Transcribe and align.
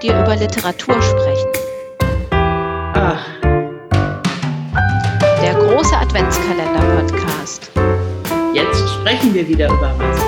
mit 0.00 0.10
dir 0.10 0.18
über 0.22 0.36
Literatur 0.36 1.00
sprechen. 1.02 1.50
Ach, 2.94 3.26
Der 5.42 5.54
große 5.54 5.96
Adventskalender-Podcast. 5.96 7.70
jetzt 8.54 8.88
sprechen 8.88 9.34
wir 9.34 9.46
wieder 9.46 9.68
über 9.68 9.94
was. 9.98 10.20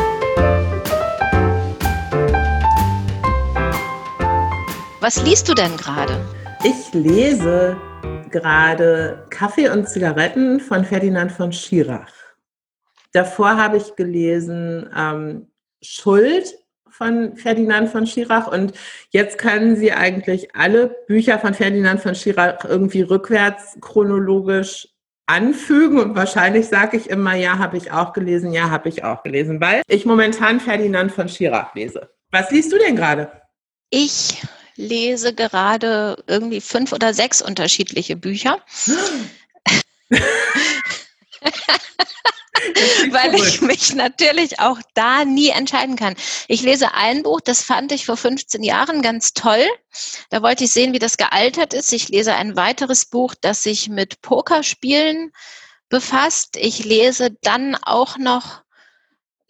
Was 5.00 5.22
liest 5.24 5.48
du 5.48 5.54
denn 5.54 5.76
gerade? 5.76 6.20
Ich 6.64 6.92
lese 6.92 7.76
gerade 8.30 9.26
Kaffee 9.30 9.68
und 9.70 9.88
Zigaretten 9.88 10.60
von 10.60 10.84
Ferdinand 10.84 11.32
von 11.32 11.50
Schirach. 11.52 12.12
Davor 13.12 13.56
habe 13.56 13.78
ich 13.78 13.96
gelesen 13.96 14.88
ähm, 14.96 15.50
Schuld 15.82 16.61
von 16.92 17.36
Ferdinand 17.36 17.88
von 17.88 18.06
Schirach 18.06 18.46
und 18.46 18.72
jetzt 19.10 19.38
können 19.38 19.76
Sie 19.76 19.92
eigentlich 19.92 20.54
alle 20.54 20.88
Bücher 21.06 21.38
von 21.38 21.54
Ferdinand 21.54 22.00
von 22.00 22.14
Schirach 22.14 22.64
irgendwie 22.64 23.02
rückwärts 23.02 23.78
chronologisch 23.80 24.88
anfügen 25.26 25.98
und 25.98 26.14
wahrscheinlich 26.14 26.68
sage 26.68 26.96
ich 26.96 27.08
immer, 27.08 27.34
ja, 27.34 27.58
habe 27.58 27.76
ich 27.76 27.92
auch 27.92 28.12
gelesen, 28.12 28.52
ja, 28.52 28.70
habe 28.70 28.88
ich 28.88 29.04
auch 29.04 29.22
gelesen, 29.22 29.60
weil 29.60 29.82
ich 29.88 30.04
momentan 30.04 30.60
Ferdinand 30.60 31.12
von 31.12 31.28
Schirach 31.28 31.74
lese. 31.74 32.10
Was 32.30 32.50
liest 32.50 32.72
du 32.72 32.78
denn 32.78 32.96
gerade? 32.96 33.30
Ich 33.90 34.42
lese 34.76 35.34
gerade 35.34 36.22
irgendwie 36.26 36.60
fünf 36.60 36.92
oder 36.92 37.14
sechs 37.14 37.40
unterschiedliche 37.40 38.16
Bücher, 38.16 38.58
weil 43.10 43.34
ich 43.34 43.60
mich 43.60 43.94
natürlich 43.94 44.60
auch 44.60 44.78
da 44.94 45.24
nie 45.24 45.48
entscheiden 45.48 45.96
kann. 45.96 46.14
Ich 46.48 46.62
lese 46.62 46.94
ein 46.94 47.22
Buch, 47.22 47.40
das 47.40 47.62
fand 47.62 47.92
ich 47.92 48.06
vor 48.06 48.16
15 48.16 48.62
Jahren 48.62 49.02
ganz 49.02 49.34
toll. 49.34 49.66
Da 50.30 50.42
wollte 50.42 50.64
ich 50.64 50.72
sehen, 50.72 50.92
wie 50.92 50.98
das 50.98 51.16
gealtert 51.16 51.74
ist. 51.74 51.92
Ich 51.92 52.08
lese 52.08 52.34
ein 52.34 52.56
weiteres 52.56 53.06
Buch, 53.06 53.34
das 53.40 53.62
sich 53.62 53.88
mit 53.88 54.22
Pokerspielen 54.22 55.32
befasst. 55.88 56.56
Ich 56.56 56.84
lese 56.84 57.30
dann 57.42 57.76
auch 57.76 58.16
noch 58.18 58.62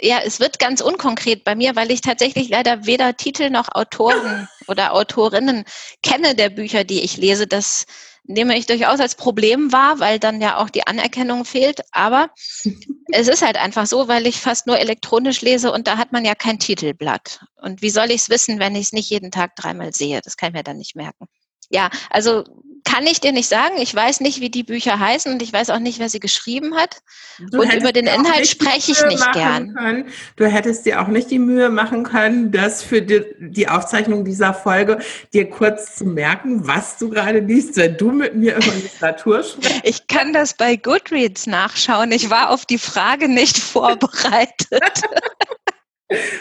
ja, 0.04 0.18
es 0.24 0.40
wird 0.40 0.58
ganz 0.58 0.80
unkonkret 0.80 1.44
bei 1.44 1.54
mir, 1.54 1.76
weil 1.76 1.92
ich 1.92 2.00
tatsächlich 2.00 2.48
leider 2.48 2.86
weder 2.86 3.16
Titel 3.16 3.50
noch 3.50 3.68
Autoren 3.72 4.48
oder 4.66 4.94
Autorinnen 4.94 5.64
kenne 6.02 6.34
der 6.34 6.50
Bücher, 6.50 6.82
die 6.82 7.02
ich 7.02 7.16
lese. 7.16 7.46
Das 7.46 7.86
nehme 8.24 8.56
ich 8.56 8.66
durchaus 8.66 9.00
als 9.00 9.14
Problem 9.14 9.72
wahr, 9.72 9.98
weil 9.98 10.18
dann 10.18 10.40
ja 10.40 10.58
auch 10.58 10.70
die 10.70 10.86
Anerkennung 10.86 11.44
fehlt. 11.44 11.80
Aber 11.92 12.30
es 13.12 13.28
ist 13.28 13.42
halt 13.42 13.56
einfach 13.56 13.86
so, 13.86 14.08
weil 14.08 14.26
ich 14.26 14.40
fast 14.40 14.66
nur 14.66 14.78
elektronisch 14.78 15.40
lese 15.40 15.72
und 15.72 15.86
da 15.86 15.98
hat 15.98 16.12
man 16.12 16.24
ja 16.24 16.34
kein 16.34 16.58
Titelblatt. 16.58 17.44
Und 17.56 17.82
wie 17.82 17.90
soll 17.90 18.10
ich 18.10 18.22
es 18.22 18.30
wissen, 18.30 18.58
wenn 18.58 18.74
ich 18.74 18.86
es 18.86 18.92
nicht 18.92 19.10
jeden 19.10 19.30
Tag 19.30 19.56
dreimal 19.56 19.92
sehe? 19.92 20.20
Das 20.22 20.36
kann 20.36 20.48
ich 20.48 20.54
mir 20.54 20.62
dann 20.62 20.78
nicht 20.78 20.96
merken. 20.96 21.26
Ja, 21.70 21.90
also 22.10 22.44
kann 22.92 23.06
ich 23.06 23.20
dir 23.20 23.32
nicht 23.32 23.48
sagen. 23.48 23.76
Ich 23.78 23.94
weiß 23.94 24.20
nicht, 24.20 24.40
wie 24.40 24.50
die 24.50 24.64
Bücher 24.64 24.98
heißen 24.98 25.32
und 25.32 25.40
ich 25.40 25.52
weiß 25.52 25.70
auch 25.70 25.78
nicht, 25.78 25.98
wer 25.98 26.08
sie 26.08 26.20
geschrieben 26.20 26.76
hat. 26.76 26.98
Du 27.38 27.62
und 27.62 27.72
über 27.72 27.92
den 27.92 28.06
Inhalt 28.06 28.46
spreche 28.46 28.92
ich 28.92 29.04
nicht 29.06 29.32
gern. 29.32 29.74
Können. 29.74 30.04
Du 30.36 30.44
hättest 30.44 30.84
dir 30.84 31.00
auch 31.00 31.08
nicht 31.08 31.30
die 31.30 31.38
Mühe 31.38 31.70
machen 31.70 32.02
können, 32.02 32.52
das 32.52 32.82
für 32.82 33.00
die, 33.00 33.24
die 33.38 33.68
Aufzeichnung 33.68 34.24
dieser 34.24 34.52
Folge 34.52 34.98
dir 35.32 35.48
kurz 35.48 35.96
zu 35.96 36.04
merken, 36.04 36.66
was 36.66 36.98
du 36.98 37.08
gerade 37.08 37.38
liest, 37.38 37.76
wenn 37.76 37.96
du 37.96 38.12
mit 38.12 38.34
mir 38.34 38.56
über 38.56 38.74
Literatur 38.74 39.42
sprichst. 39.42 39.80
Ich 39.84 40.06
kann 40.06 40.32
das 40.34 40.54
bei 40.54 40.76
Goodreads 40.76 41.46
nachschauen. 41.46 42.12
Ich 42.12 42.28
war 42.28 42.50
auf 42.50 42.66
die 42.66 42.78
Frage 42.78 43.28
nicht 43.28 43.58
vorbereitet. 43.58 44.56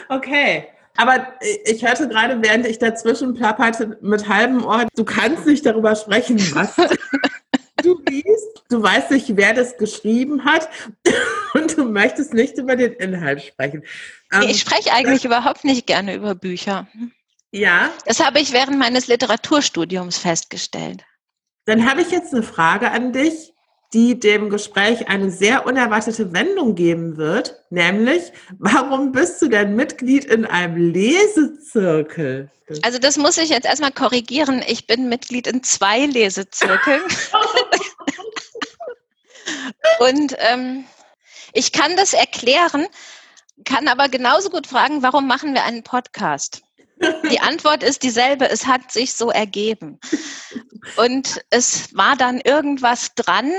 Okay. 0.10 0.68
Aber 0.98 1.28
ich 1.66 1.86
hörte 1.86 2.08
gerade, 2.08 2.42
während 2.42 2.66
ich 2.68 2.80
dazwischen 2.80 3.34
plapperte 3.34 3.98
mit 4.02 4.28
halbem 4.28 4.64
Ohr, 4.66 4.88
du 4.96 5.04
kannst 5.04 5.46
nicht 5.46 5.66
darüber 5.66 5.96
sprechen, 5.96 6.38
was 6.54 6.76
du 7.84 8.00
liest. 8.10 8.64
Du 8.70 8.82
weißt 8.82 9.12
nicht, 9.12 9.36
wer 9.36 9.54
das 9.54 9.78
geschrieben 9.78 10.46
hat 10.46 10.70
und 11.54 11.78
du 11.78 11.86
möchtest 11.86 12.34
nicht 12.34 12.58
über 12.58 12.76
den 12.76 12.94
Inhalt 12.94 13.44
sprechen. 13.44 13.84
Ähm, 14.32 14.44
Ich 14.44 14.60
spreche 14.62 14.94
eigentlich 14.94 15.26
überhaupt 15.26 15.64
nicht 15.64 15.88
gerne 15.88 16.16
über 16.16 16.36
Bücher. 16.36 16.88
ja, 17.52 17.90
Das 18.06 18.24
habe 18.24 18.40
ich 18.40 18.54
während 18.54 18.78
meines 18.78 19.08
Literaturstudiums 19.08 20.18
festgestellt. 20.18 21.04
Dann 21.66 21.90
habe 21.90 22.02
ich 22.02 22.12
jetzt 22.12 22.34
eine 22.34 22.44
Frage 22.44 22.92
an 22.92 23.14
dich, 23.14 23.51
die 23.94 24.20
dem 24.20 24.50
Gespräch 24.50 25.10
eine 25.10 25.32
sehr 25.32 25.66
unerwartete 25.66 26.34
Wendung 26.34 26.76
geben 26.76 27.18
wird, 27.18 27.62
nämlich, 27.70 28.32
warum 28.58 29.12
bist 29.12 29.42
du 29.42 29.48
denn 29.48 29.76
Mitglied 29.76 30.26
in 30.26 30.46
einem 30.46 30.78
Lesezirkel? 30.78 32.50
Also 32.84 33.00
das 33.00 33.18
muss 33.18 33.38
ich 33.38 33.50
jetzt 33.50 33.66
erstmal 33.66 33.92
korrigieren. 33.92 34.64
Ich 34.66 34.88
bin 34.88 35.10
Mitglied 35.10 35.48
in 35.48 35.62
zwei 35.62 36.06
Lesezirkeln. 36.06 37.02
Und 40.00 40.36
ähm, 40.40 40.86
ich 41.54 41.74
kann 41.74 41.98
das 41.98 42.14
erklären, 42.14 42.88
kann 43.66 43.88
aber 43.88 44.10
genauso 44.10 44.50
gut 44.50 44.68
fragen, 44.68 45.04
warum 45.04 45.28
machen 45.28 45.54
wir 45.54 45.64
einen 45.64 45.84
Podcast? 45.84 46.62
Die 47.30 47.40
Antwort 47.40 47.84
ist 47.84 48.04
dieselbe, 48.04 48.50
es 48.50 48.68
hat 48.68 48.92
sich 48.92 49.14
so 49.14 49.32
ergeben. 49.32 50.00
Und 50.98 51.42
es 51.50 51.96
war 51.96 52.16
dann 52.16 52.42
irgendwas 52.42 53.14
dran, 53.16 53.52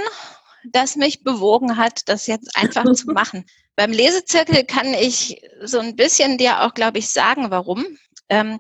das 0.65 0.97
mich 0.97 1.25
bewogen 1.25 1.77
hat, 1.77 2.09
das 2.09 2.27
jetzt 2.27 2.57
einfach 2.57 2.85
zu 2.93 3.07
machen. 3.13 3.45
Beim 3.77 3.93
Lesezirkel 3.93 4.65
kann 4.65 4.95
ich 4.95 5.41
so 5.63 5.79
ein 5.79 5.97
bisschen 5.97 6.39
dir 6.39 6.63
auch, 6.63 6.75
glaube 6.75 6.99
ich, 6.99 7.11
sagen, 7.11 7.51
warum. 7.51 7.87
Ähm, 8.29 8.59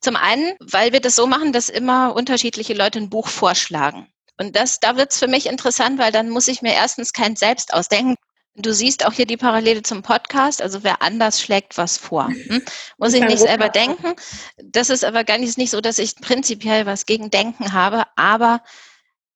zum 0.00 0.16
einen, 0.16 0.54
weil 0.60 0.92
wir 0.92 1.00
das 1.00 1.14
so 1.14 1.26
machen, 1.26 1.52
dass 1.52 1.68
immer 1.68 2.14
unterschiedliche 2.14 2.74
Leute 2.74 2.98
ein 2.98 3.10
Buch 3.10 3.28
vorschlagen. 3.28 4.08
Und 4.38 4.56
das, 4.56 4.80
da 4.80 4.96
wird 4.96 5.12
es 5.12 5.18
für 5.18 5.28
mich 5.28 5.46
interessant, 5.46 5.98
weil 5.98 6.12
dann 6.12 6.30
muss 6.30 6.48
ich 6.48 6.60
mir 6.60 6.74
erstens 6.74 7.12
kein 7.12 7.36
Selbst 7.36 7.72
ausdenken. 7.72 8.16
Du 8.56 8.72
siehst 8.72 9.04
auch 9.04 9.12
hier 9.12 9.26
die 9.26 9.36
Parallele 9.36 9.82
zum 9.82 10.02
Podcast, 10.02 10.62
also 10.62 10.84
wer 10.84 11.02
anders 11.02 11.40
schlägt 11.40 11.76
was 11.76 11.98
vor. 11.98 12.28
Hm? 12.28 12.62
Muss 12.98 13.12
ich 13.12 13.24
nicht 13.24 13.40
selber 13.40 13.68
denken. 13.68 14.14
Das 14.62 14.90
ist 14.90 15.04
aber 15.04 15.24
gar 15.24 15.38
nicht, 15.38 15.58
nicht 15.58 15.70
so, 15.70 15.80
dass 15.80 15.98
ich 15.98 16.14
prinzipiell 16.16 16.86
was 16.86 17.04
gegen 17.04 17.30
Denken 17.30 17.72
habe, 17.72 18.04
aber 18.14 18.62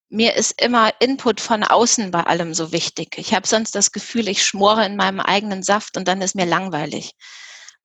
mir 0.08 0.36
ist 0.36 0.62
immer 0.62 0.92
Input 1.00 1.40
von 1.40 1.64
außen 1.64 2.12
bei 2.12 2.22
allem 2.22 2.54
so 2.54 2.72
wichtig. 2.72 3.18
Ich 3.18 3.34
habe 3.34 3.46
sonst 3.46 3.74
das 3.74 3.92
Gefühl, 3.92 4.28
ich 4.28 4.46
schmore 4.46 4.86
in 4.86 4.96
meinem 4.96 5.20
eigenen 5.20 5.62
Saft 5.62 5.96
und 5.96 6.06
dann 6.06 6.22
ist 6.22 6.36
mir 6.36 6.46
langweilig. 6.46 7.12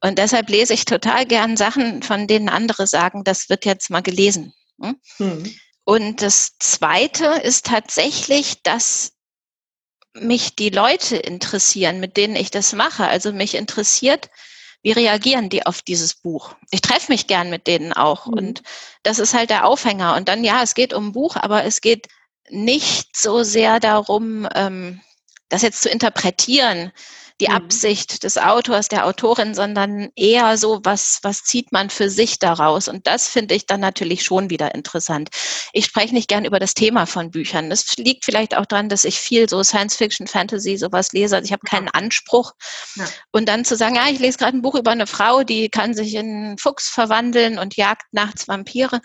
Und 0.01 0.19
deshalb 0.19 0.49
lese 0.49 0.73
ich 0.73 0.85
total 0.85 1.25
gern 1.25 1.57
Sachen, 1.57 2.03
von 2.03 2.27
denen 2.27 2.49
andere 2.49 2.88
sagen, 2.88 3.23
das 3.23 3.49
wird 3.49 3.66
jetzt 3.66 3.89
mal 3.89 4.01
gelesen. 4.01 4.53
Hm? 4.81 4.99
Hm. 5.17 5.55
Und 5.85 6.22
das 6.22 6.57
Zweite 6.59 7.25
ist 7.43 7.66
tatsächlich, 7.66 8.61
dass 8.63 9.13
mich 10.13 10.56
die 10.56 10.69
Leute 10.69 11.18
interessieren, 11.18 12.00
mit 12.00 12.18
denen 12.18 12.35
ich 12.35 12.51
das 12.51 12.74
mache. 12.74 13.07
Also 13.07 13.34
mich 13.34 13.56
interessiert, 13.56 14.29
wie 14.84 14.91
reagieren 14.91 15.50
die 15.50 15.66
auf 15.66 15.81
dieses 15.81 16.13
Buch. 16.13 16.56
Ich 16.69 16.81
treffe 16.81 17.12
mich 17.12 17.28
gern 17.28 17.50
mit 17.50 17.68
denen 17.68 17.94
auch. 17.94 18.28
Mhm. 18.28 18.34
Und 18.34 18.63
das 19.02 19.19
ist 19.19 19.34
halt 19.34 19.50
der 19.50 19.66
Aufhänger. 19.66 20.16
Und 20.16 20.28
dann, 20.28 20.44
ja, 20.44 20.62
es 20.62 20.75
geht 20.75 20.94
um 20.94 21.07
ein 21.07 21.12
Buch, 21.13 21.35
aber 21.35 21.63
es 21.63 21.81
geht 21.81 22.07
nicht 22.50 23.16
so 23.16 23.44
sehr 23.44 23.79
darum, 23.79 24.47
ähm, 24.53 25.02
das 25.50 25.62
jetzt 25.62 25.81
zu 25.81 25.90
interpretieren, 25.90 26.91
die 27.41 27.47
Mhm. 27.47 27.55
Absicht 27.55 28.23
des 28.23 28.38
Autors, 28.38 28.88
der 28.88 29.05
Autorin, 29.05 29.53
sondern 29.55 30.09
eher 30.16 30.57
so, 30.57 30.79
was, 30.83 31.19
was 31.23 31.44
zieht 31.44 31.71
man 31.71 31.89
für 31.89 32.09
sich 32.09 32.39
daraus? 32.39 32.88
Und 32.88 33.07
das 33.07 33.27
finde 33.27 33.55
ich 33.55 33.66
dann 33.66 33.79
natürlich 33.79 34.23
schon 34.23 34.49
wieder 34.49 34.75
interessant. 34.75 35.29
Ich 35.73 35.85
spreche 35.85 36.13
nicht 36.13 36.27
gern 36.27 36.45
über 36.45 36.59
das 36.59 36.73
Thema 36.73 37.05
von 37.05 37.31
Büchern. 37.31 37.69
Das 37.69 37.97
liegt 37.97 38.25
vielleicht 38.25 38.55
auch 38.55 38.66
daran, 38.66 38.89
dass 38.89 39.05
ich 39.05 39.17
viel 39.19 39.49
so 39.49 39.63
Science 39.63 39.95
Fiction, 39.95 40.28
Fantasy, 40.28 40.78
sowas 40.78 41.11
lese. 41.11 41.35
Also 41.35 41.46
ich 41.46 41.53
habe 41.53 41.66
keinen 41.66 41.90
Anspruch. 41.90 42.53
Ja. 42.96 43.05
Und 43.31 43.49
dann 43.49 43.66
zu 43.66 43.75
sagen, 43.75 43.96
ja, 43.96 44.08
ich 44.09 44.19
lese 44.19 44.37
gerade 44.37 44.58
ein 44.58 44.61
Buch 44.61 44.75
über 44.75 44.91
eine 44.91 45.08
Frau, 45.08 45.43
die 45.43 45.69
kann 45.69 45.93
sich 45.93 46.16
in 46.16 46.28
einen 46.28 46.58
Fuchs 46.58 46.90
verwandeln 46.90 47.58
und 47.58 47.75
jagt 47.75 48.13
nachts 48.13 48.47
Vampire, 48.47 49.02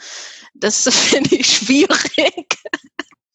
das 0.55 0.83
finde 0.93 1.37
ich 1.37 1.47
schwierig. 1.47 2.59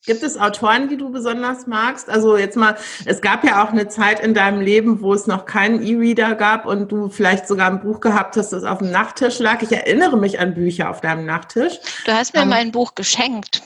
Gibt 0.06 0.22
es 0.22 0.38
Autoren, 0.38 0.90
die 0.90 0.98
du 0.98 1.12
besonders 1.12 1.66
magst? 1.66 2.10
Also 2.10 2.36
jetzt 2.36 2.58
mal, 2.58 2.76
es 3.06 3.22
gab 3.22 3.46
ja 3.46 3.64
auch 3.64 3.70
eine 3.70 3.88
Zeit 3.88 4.20
in 4.20 4.34
deinem 4.34 4.60
Leben, 4.60 5.02
wo 5.02 5.14
es 5.14 5.28
noch 5.28 5.46
keinen 5.46 5.82
E-Reader 5.82 6.36
gab 6.36 6.66
und 6.66 6.92
du 6.92 7.08
vielleicht 7.10 7.48
sogar 7.48 7.70
ein 7.70 7.80
Buch 7.80 8.02
gehabt 8.02 8.36
hast, 8.36 8.52
das 8.52 8.66
auf 8.66 8.80
dem 8.80 8.92
Nachttisch 8.92 9.40
lag. 9.40 9.62
Ich 9.62 9.72
erinnere 9.72 10.18
mich 10.18 10.40
an 10.40 10.54
Bücher 10.56 10.90
auf 10.90 11.00
deinem 11.00 11.26
Nachttisch. 11.26 11.80
Du 12.06 12.12
hast 12.12 12.34
mir 12.34 12.42
Ähm. 12.42 12.50
mein 12.50 12.72
Buch 12.74 12.96
geschenkt. 12.96 13.64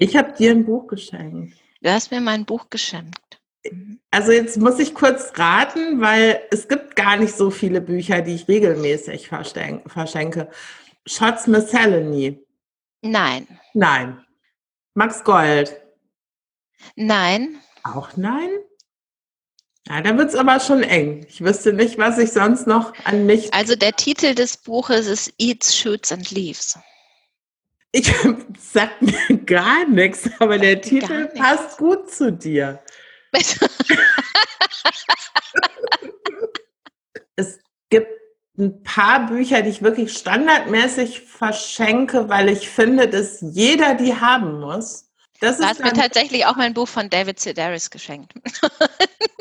Ich 0.00 0.16
habe 0.16 0.32
dir 0.32 0.50
ein 0.52 0.64
Buch 0.64 0.86
geschenkt. 0.86 1.54
Du 1.82 1.90
hast 1.92 2.10
mir 2.10 2.22
mein 2.22 2.46
Buch 2.46 2.70
geschenkt. 2.70 3.18
Also 4.10 4.32
jetzt 4.32 4.56
muss 4.56 4.78
ich 4.78 4.94
kurz 4.94 5.32
raten, 5.36 6.00
weil 6.00 6.40
es 6.50 6.68
gibt 6.68 6.96
gar 6.96 7.16
nicht 7.18 7.36
so 7.36 7.50
viele 7.50 7.82
Bücher, 7.82 8.22
die 8.22 8.34
ich 8.34 8.48
regelmäßig 8.48 9.28
verschenk- 9.28 9.86
verschenke. 9.90 10.48
Shots 11.04 11.46
Miscellany. 11.46 12.38
Nein, 13.02 13.46
Nein. 13.74 14.22
Max 14.96 15.22
Gold. 15.24 15.76
nein. 16.96 17.60
Auch 17.84 18.16
nein? 18.16 18.48
Ja, 19.86 20.00
da 20.00 20.16
wird's 20.16 20.34
aber 20.34 20.58
schon 20.58 20.82
eng. 20.82 21.26
Ich 21.28 21.42
wüsste 21.42 21.74
nicht, 21.74 21.98
was 21.98 22.16
ich 22.16 22.32
sonst 22.32 22.66
noch 22.66 22.94
an 23.04 23.26
mich. 23.26 23.52
Also 23.52 23.76
der 23.76 23.92
Titel 23.92 24.34
des 24.34 24.56
Buches 24.56 25.06
ist 25.06 25.34
Eats, 25.38 25.76
Shoots 25.76 26.12
and 26.12 26.30
Leaves. 26.30 26.78
Ich 27.92 28.10
sag 28.58 29.02
mir 29.02 29.36
gar 29.44 29.86
nichts, 29.86 30.30
aber 30.38 30.56
der 30.56 30.80
Titel 30.80 31.26
passt 31.26 31.76
gut 31.76 32.10
zu 32.10 32.32
dir. 32.32 32.82
es 37.36 37.60
gibt 37.90 38.08
ein 38.58 38.82
paar 38.82 39.26
Bücher, 39.26 39.62
die 39.62 39.70
ich 39.70 39.82
wirklich 39.82 40.12
standardmäßig 40.16 41.22
verschenke, 41.22 42.28
weil 42.28 42.48
ich 42.48 42.68
finde, 42.68 43.08
dass 43.08 43.38
jeder 43.40 43.94
die 43.94 44.14
haben 44.14 44.60
muss. 44.60 45.06
Das 45.40 45.58
du 45.58 45.64
hast 45.64 45.82
mir 45.82 45.92
tatsächlich 45.92 46.46
auch 46.46 46.56
mein 46.56 46.72
Buch 46.72 46.88
von 46.88 47.10
David 47.10 47.38
Sedaris 47.40 47.90
geschenkt. 47.90 48.32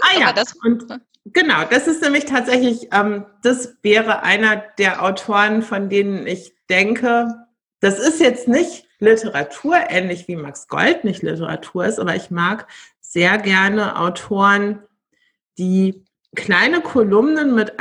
Ah 0.07 0.19
ja, 0.19 0.33
das, 0.33 0.53
und 0.63 0.85
genau, 1.25 1.63
das 1.63 1.87
ist 1.87 2.03
nämlich 2.03 2.25
tatsächlich, 2.25 2.89
ähm, 2.91 3.25
das 3.41 3.75
wäre 3.81 4.21
einer 4.21 4.57
der 4.77 5.03
Autoren, 5.03 5.63
von 5.63 5.89
denen 5.89 6.27
ich 6.27 6.53
denke, 6.69 7.33
das 7.79 7.97
ist 7.97 8.19
jetzt 8.19 8.47
nicht 8.47 8.85
Literatur, 8.99 9.77
ähnlich 9.89 10.27
wie 10.27 10.35
Max 10.35 10.67
Gold 10.67 11.05
nicht 11.05 11.23
Literatur 11.23 11.85
ist, 11.85 11.99
aber 11.99 12.15
ich 12.15 12.29
mag 12.29 12.67
sehr 13.01 13.39
gerne 13.39 13.99
Autoren, 13.99 14.83
die 15.57 16.05
kleine 16.35 16.81
Kolumnen 16.81 17.55
mit 17.55 17.79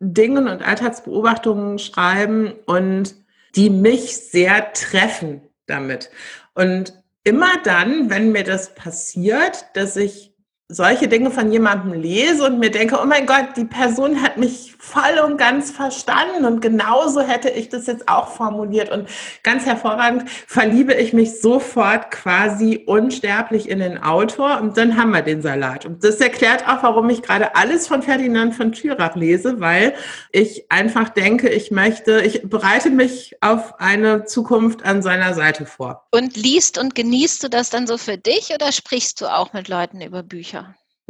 Alltagsdingen 0.00 0.48
und 0.48 0.62
Alltagsbeobachtungen 0.62 1.78
schreiben 1.78 2.52
und 2.66 3.14
die 3.54 3.70
mich 3.70 4.16
sehr 4.16 4.72
treffen 4.72 5.42
damit. 5.66 6.10
Und 6.54 6.94
immer 7.24 7.50
dann, 7.64 8.10
wenn 8.10 8.32
mir 8.32 8.44
das 8.44 8.74
passiert, 8.74 9.66
dass 9.74 9.96
ich 9.96 10.29
solche 10.70 11.08
Dinge 11.08 11.30
von 11.30 11.50
jemandem 11.50 12.00
lese 12.00 12.44
und 12.44 12.60
mir 12.60 12.70
denke, 12.70 12.98
oh 13.02 13.06
mein 13.06 13.26
Gott, 13.26 13.56
die 13.56 13.64
Person 13.64 14.22
hat 14.22 14.38
mich 14.38 14.74
voll 14.78 15.18
und 15.24 15.36
ganz 15.36 15.70
verstanden 15.70 16.44
und 16.46 16.62
genauso 16.62 17.20
hätte 17.20 17.50
ich 17.50 17.68
das 17.68 17.86
jetzt 17.86 18.08
auch 18.08 18.28
formuliert 18.28 18.90
und 18.90 19.08
ganz 19.42 19.66
hervorragend 19.66 20.30
verliebe 20.46 20.94
ich 20.94 21.12
mich 21.12 21.40
sofort 21.40 22.10
quasi 22.10 22.84
unsterblich 22.86 23.68
in 23.68 23.80
den 23.80 24.02
Autor 24.02 24.60
und 24.60 24.76
dann 24.76 24.96
haben 24.96 25.10
wir 25.10 25.22
den 25.22 25.42
Salat. 25.42 25.84
Und 25.84 26.02
das 26.04 26.16
erklärt 26.16 26.66
auch, 26.66 26.82
warum 26.82 27.10
ich 27.10 27.22
gerade 27.22 27.56
alles 27.56 27.88
von 27.88 28.02
Ferdinand 28.02 28.54
von 28.54 28.72
Thürach 28.72 29.16
lese, 29.16 29.60
weil 29.60 29.94
ich 30.32 30.70
einfach 30.70 31.08
denke, 31.10 31.48
ich 31.48 31.70
möchte, 31.70 32.22
ich 32.22 32.42
bereite 32.48 32.90
mich 32.90 33.36
auf 33.40 33.80
eine 33.80 34.24
Zukunft 34.24 34.84
an 34.84 35.02
seiner 35.02 35.34
Seite 35.34 35.66
vor. 35.66 36.06
Und 36.10 36.36
liest 36.36 36.78
und 36.78 36.94
genießt 36.94 37.42
du 37.42 37.48
das 37.48 37.70
dann 37.70 37.86
so 37.86 37.98
für 37.98 38.16
dich 38.16 38.50
oder 38.54 38.72
sprichst 38.72 39.20
du 39.20 39.26
auch 39.26 39.52
mit 39.52 39.68
Leuten 39.68 40.00
über 40.00 40.22
Bücher? 40.22 40.59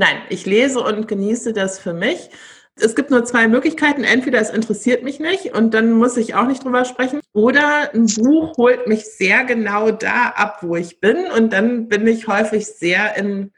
Nein, 0.00 0.22
ich 0.30 0.46
lese 0.46 0.80
und 0.80 1.08
genieße 1.08 1.52
das 1.52 1.78
für 1.78 1.92
mich. 1.92 2.30
Es 2.74 2.94
gibt 2.94 3.10
nur 3.10 3.22
zwei 3.26 3.48
Möglichkeiten. 3.48 4.02
Entweder 4.02 4.40
es 4.40 4.48
interessiert 4.48 5.02
mich 5.02 5.20
nicht 5.20 5.54
und 5.54 5.74
dann 5.74 5.92
muss 5.92 6.16
ich 6.16 6.34
auch 6.34 6.46
nicht 6.46 6.64
drüber 6.64 6.86
sprechen. 6.86 7.20
Oder 7.34 7.92
ein 7.92 8.06
Buch 8.06 8.56
holt 8.56 8.86
mich 8.86 9.04
sehr 9.04 9.44
genau 9.44 9.90
da 9.90 10.28
ab, 10.28 10.62
wo 10.62 10.74
ich 10.74 11.00
bin. 11.00 11.26
Und 11.26 11.52
dann 11.52 11.88
bin 11.88 12.06
ich 12.06 12.28
häufig 12.28 12.66
sehr 12.66 13.14
in, 13.18 13.52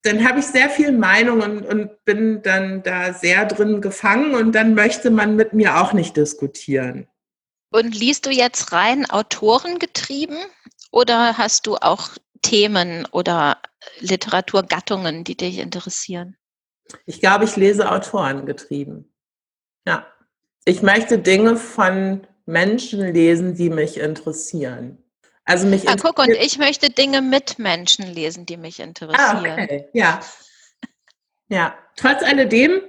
dann 0.00 0.26
habe 0.26 0.38
ich 0.38 0.46
sehr 0.46 0.70
viel 0.70 0.92
Meinung 0.92 1.42
und, 1.42 1.66
und 1.66 2.02
bin 2.06 2.40
dann 2.40 2.82
da 2.82 3.12
sehr 3.12 3.44
drin 3.44 3.82
gefangen 3.82 4.34
und 4.34 4.54
dann 4.54 4.72
möchte 4.72 5.10
man 5.10 5.36
mit 5.36 5.52
mir 5.52 5.78
auch 5.78 5.92
nicht 5.92 6.16
diskutieren. 6.16 7.06
Und 7.70 7.94
liest 7.94 8.24
du 8.24 8.30
jetzt 8.30 8.72
rein 8.72 9.04
autorengetrieben 9.10 10.38
oder 10.90 11.36
hast 11.36 11.66
du 11.66 11.76
auch 11.76 12.12
Themen 12.42 13.06
oder 13.12 13.60
Literaturgattungen, 14.00 15.24
die 15.24 15.36
dich 15.36 15.58
interessieren? 15.58 16.36
Ich 17.04 17.20
glaube, 17.20 17.44
ich 17.44 17.56
lese 17.56 17.90
Autoren 17.90 18.46
getrieben. 18.46 19.12
Ja. 19.86 20.06
Ich 20.64 20.82
möchte 20.82 21.18
Dinge 21.18 21.56
von 21.56 22.26
Menschen 22.44 23.12
lesen, 23.12 23.54
die 23.54 23.70
mich 23.70 23.98
interessieren. 23.98 25.02
Also 25.44 25.66
mich 25.66 25.88
ah, 25.88 25.94
guck, 26.00 26.18
und 26.18 26.30
ich 26.30 26.58
möchte 26.58 26.90
Dinge 26.90 27.22
mit 27.22 27.58
Menschen 27.58 28.06
lesen, 28.12 28.46
die 28.46 28.56
mich 28.56 28.80
interessieren. 28.80 29.18
Ah, 29.18 29.40
okay. 29.40 29.88
Ja. 29.92 30.20
Ja. 31.48 31.78
Trotz 31.96 32.24
alledem 32.24 32.82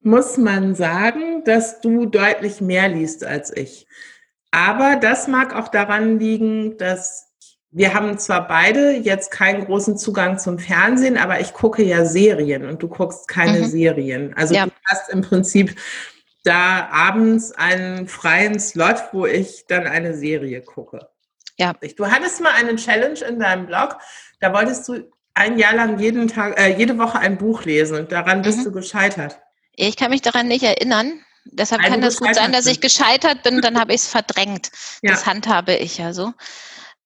muss 0.00 0.36
man 0.36 0.74
sagen, 0.74 1.42
dass 1.44 1.80
du 1.80 2.06
deutlich 2.06 2.60
mehr 2.60 2.88
liest 2.88 3.24
als 3.24 3.54
ich. 3.56 3.86
Aber 4.50 4.96
das 4.96 5.26
mag 5.26 5.54
auch 5.54 5.68
daran 5.68 6.18
liegen, 6.18 6.76
dass 6.78 7.34
wir 7.76 7.92
haben 7.92 8.18
zwar 8.18 8.48
beide 8.48 8.92
jetzt 8.92 9.30
keinen 9.30 9.66
großen 9.66 9.98
Zugang 9.98 10.38
zum 10.38 10.58
Fernsehen, 10.58 11.18
aber 11.18 11.40
ich 11.40 11.52
gucke 11.52 11.82
ja 11.82 12.06
Serien 12.06 12.64
und 12.64 12.82
du 12.82 12.88
guckst 12.88 13.28
keine 13.28 13.60
mhm. 13.60 13.66
Serien. 13.66 14.34
Also 14.34 14.54
ja. 14.54 14.64
du 14.64 14.72
hast 14.86 15.10
im 15.10 15.20
Prinzip 15.20 15.78
da 16.42 16.88
abends 16.90 17.52
einen 17.52 18.08
freien 18.08 18.58
Slot, 18.58 19.02
wo 19.12 19.26
ich 19.26 19.66
dann 19.68 19.86
eine 19.86 20.14
Serie 20.16 20.62
gucke. 20.62 21.06
Ja. 21.58 21.74
Du 21.98 22.10
hattest 22.10 22.40
mal 22.40 22.52
eine 22.54 22.76
Challenge 22.76 23.20
in 23.20 23.38
deinem 23.38 23.66
Blog, 23.66 23.98
da 24.40 24.54
wolltest 24.54 24.88
du 24.88 25.10
ein 25.34 25.58
Jahr 25.58 25.74
lang 25.74 25.98
jeden 25.98 26.28
Tag, 26.28 26.58
äh, 26.58 26.74
jede 26.78 26.96
Woche 26.96 27.18
ein 27.18 27.36
Buch 27.36 27.64
lesen 27.64 27.98
und 27.98 28.10
daran 28.10 28.40
bist 28.40 28.60
mhm. 28.60 28.64
du 28.64 28.72
gescheitert. 28.72 29.38
Ich 29.74 29.96
kann 29.96 30.10
mich 30.10 30.22
daran 30.22 30.48
nicht 30.48 30.62
erinnern. 30.62 31.20
Deshalb 31.44 31.82
Weil 31.82 31.90
kann 31.90 32.00
das 32.00 32.16
gut 32.16 32.34
sein, 32.34 32.52
dass 32.52 32.64
ich 32.64 32.80
gescheitert 32.80 33.42
bin, 33.42 33.60
dann 33.60 33.78
habe 33.78 33.92
ich 33.92 34.00
es 34.00 34.08
verdrängt. 34.08 34.70
Ja. 35.02 35.10
Das 35.10 35.26
handhabe 35.26 35.74
ich 35.74 35.98
ja 35.98 36.14
so. 36.14 36.32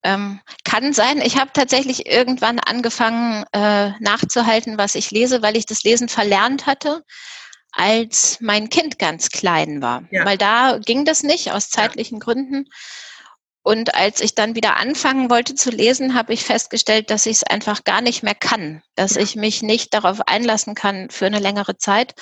Ähm, 0.02 0.40
kann 0.64 0.92
sein. 0.92 1.20
Ich 1.20 1.36
habe 1.36 1.50
tatsächlich 1.52 2.06
irgendwann 2.06 2.58
angefangen 2.58 3.44
äh, 3.52 3.90
nachzuhalten, 4.00 4.78
was 4.78 4.94
ich 4.94 5.10
lese, 5.10 5.42
weil 5.42 5.56
ich 5.56 5.66
das 5.66 5.82
Lesen 5.82 6.08
verlernt 6.08 6.66
hatte, 6.66 7.02
als 7.72 8.38
mein 8.40 8.68
Kind 8.70 8.98
ganz 8.98 9.28
klein 9.28 9.82
war. 9.82 10.04
Ja. 10.10 10.24
Weil 10.24 10.38
da 10.38 10.78
ging 10.78 11.04
das 11.04 11.22
nicht 11.22 11.52
aus 11.52 11.68
zeitlichen 11.68 12.18
ja. 12.18 12.24
Gründen. 12.24 12.66
Und 13.62 13.94
als 13.94 14.20
ich 14.20 14.34
dann 14.34 14.54
wieder 14.54 14.76
anfangen 14.76 15.28
wollte 15.28 15.54
zu 15.54 15.70
lesen, 15.70 16.14
habe 16.14 16.32
ich 16.32 16.44
festgestellt, 16.44 17.10
dass 17.10 17.26
ich 17.26 17.36
es 17.36 17.42
einfach 17.42 17.84
gar 17.84 18.00
nicht 18.00 18.22
mehr 18.22 18.34
kann, 18.34 18.82
dass 18.94 19.16
ich 19.16 19.36
mich 19.36 19.62
nicht 19.62 19.92
darauf 19.92 20.26
einlassen 20.26 20.74
kann 20.74 21.10
für 21.10 21.26
eine 21.26 21.40
längere 21.40 21.76
Zeit 21.76 22.14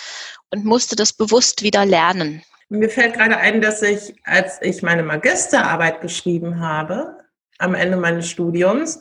und 0.50 0.64
musste 0.64 0.96
das 0.96 1.12
bewusst 1.12 1.62
wieder 1.62 1.86
lernen. 1.86 2.42
Mir 2.70 2.90
fällt 2.90 3.14
gerade 3.14 3.38
ein, 3.38 3.60
dass 3.60 3.82
ich, 3.82 4.14
als 4.24 4.60
ich 4.60 4.82
meine 4.82 5.04
Magisterarbeit 5.04 6.00
geschrieben 6.00 6.60
habe, 6.60 7.17
am 7.58 7.74
Ende 7.74 7.96
meines 7.96 8.28
Studiums, 8.28 9.00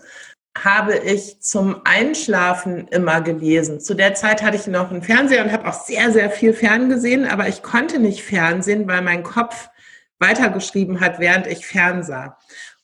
habe 0.64 0.98
ich 0.98 1.40
zum 1.40 1.82
Einschlafen 1.84 2.88
immer 2.88 3.22
gelesen. 3.22 3.80
Zu 3.80 3.94
der 3.94 4.16
Zeit 4.16 4.42
hatte 4.42 4.58
ich 4.58 4.68
noch 4.68 4.90
einen 4.90 5.04
Fernseher 5.04 5.44
und 5.44 5.52
habe 5.52 5.68
auch 5.68 5.86
sehr, 5.86 6.12
sehr 6.12 6.30
viel 6.30 6.54
ferngesehen, 6.54 7.28
aber 7.28 7.48
ich 7.48 7.62
konnte 7.62 8.00
nicht 8.00 8.24
fernsehen, 8.24 8.88
weil 8.88 9.02
mein 9.02 9.24
Kopf 9.24 9.70
weitergeschrieben 10.20 11.00
hat, 11.00 11.20
während 11.20 11.48
ich 11.48 11.66
fernsah. 11.68 12.38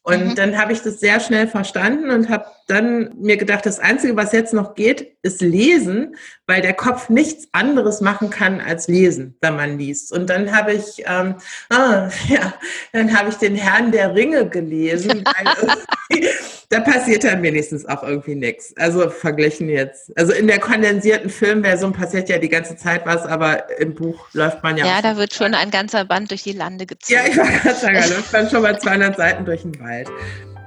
Und 0.03 0.27
mhm. 0.27 0.35
dann 0.35 0.57
habe 0.57 0.73
ich 0.73 0.81
das 0.81 0.99
sehr 0.99 1.19
schnell 1.19 1.47
verstanden 1.47 2.11
und 2.11 2.29
habe 2.29 2.45
dann 2.67 3.13
mir 3.19 3.37
gedacht, 3.37 3.65
das 3.65 3.79
Einzige, 3.79 4.15
was 4.15 4.31
jetzt 4.31 4.53
noch 4.53 4.75
geht, 4.75 5.15
ist 5.21 5.41
lesen, 5.41 6.15
weil 6.47 6.61
der 6.61 6.73
Kopf 6.73 7.09
nichts 7.09 7.47
anderes 7.51 8.01
machen 8.01 8.29
kann 8.29 8.61
als 8.61 8.87
lesen, 8.87 9.37
wenn 9.41 9.55
man 9.55 9.77
liest. 9.77 10.11
Und 10.11 10.29
dann 10.29 10.55
habe 10.55 10.73
ich, 10.73 11.03
ähm, 11.05 11.35
ah, 11.69 12.09
ja, 12.27 12.53
dann 12.91 13.17
habe 13.17 13.29
ich 13.29 13.35
den 13.35 13.55
Herrn 13.55 13.91
der 13.91 14.15
Ringe 14.15 14.47
gelesen, 14.47 15.23
weil 16.09 16.29
da 16.69 16.79
passiert 16.79 17.23
dann 17.23 17.43
wenigstens 17.43 17.85
auch 17.85 18.03
irgendwie 18.03 18.35
nichts. 18.35 18.73
Also 18.77 19.09
verglichen 19.09 19.69
jetzt. 19.69 20.11
Also 20.17 20.33
in 20.33 20.47
der 20.47 20.59
kondensierten 20.59 21.29
Filmversion 21.29 21.93
passiert 21.93 22.29
ja 22.29 22.37
die 22.37 22.49
ganze 22.49 22.75
Zeit 22.75 23.05
was, 23.05 23.25
aber 23.25 23.79
im 23.79 23.93
Buch 23.93 24.27
läuft 24.33 24.63
man 24.63 24.77
ja. 24.77 24.85
Ja, 24.85 25.01
da 25.01 25.17
wird 25.17 25.33
schon 25.33 25.53
ein 25.53 25.69
ganzer 25.69 26.05
Band 26.05 26.31
durch 26.31 26.43
die 26.43 26.53
Lande 26.53 26.85
gezogen. 26.85 27.19
Ja, 27.19 27.29
ich 27.29 27.37
war 27.37 27.45
gerade 27.45 27.79
sagen, 27.79 27.95
da 27.95 28.05
läuft 28.15 28.33
man 28.33 28.49
schon 28.49 28.61
mal 28.61 28.79
200 28.79 29.17
Seiten 29.17 29.45
durch 29.45 29.61
den 29.61 29.79
Wald 29.79 30.09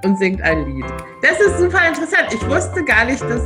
und 0.05 0.19
singt 0.19 0.43
ein 0.43 0.65
Lied. 0.67 0.85
Das 1.23 1.41
ist 1.41 1.59
super 1.59 1.87
interessant. 1.87 2.33
Ich 2.33 2.49
wusste 2.49 2.85
gar 2.85 3.05
nicht, 3.05 3.23
dass 3.23 3.43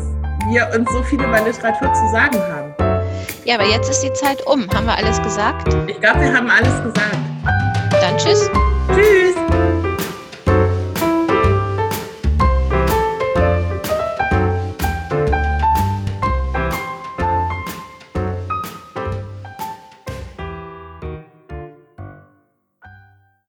wir 0.48 0.68
uns 0.76 0.90
so 0.90 1.02
viel 1.02 1.22
über 1.22 1.40
Literatur 1.40 1.92
zu 1.94 2.08
sagen 2.10 2.38
haben. 2.38 2.74
Ja, 3.44 3.56
aber 3.56 3.66
jetzt 3.66 3.90
ist 3.90 4.00
die 4.02 4.12
Zeit 4.12 4.44
um. 4.46 4.68
Haben 4.74 4.86
wir 4.86 4.96
alles 4.96 5.20
gesagt? 5.22 5.74
Ich 5.88 6.00
glaube, 6.00 6.20
wir 6.20 6.34
haben 6.34 6.50
alles 6.50 6.82
gesagt. 6.82 7.18
Dann 7.92 8.16
tschüss. 8.18 8.50
Tschüss. 8.94 9.29